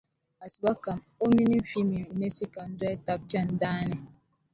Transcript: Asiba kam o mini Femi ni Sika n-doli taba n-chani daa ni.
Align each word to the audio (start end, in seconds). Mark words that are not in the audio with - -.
Asiba 0.45 0.71
kam 0.83 0.99
o 1.23 1.25
mini 1.35 1.57
Femi 1.69 1.97
ni 2.19 2.29
Sika 2.37 2.61
n-doli 2.69 2.97
taba 3.05 3.23
n-chani 3.23 3.53
daa 3.61 3.81
ni. 3.89 3.97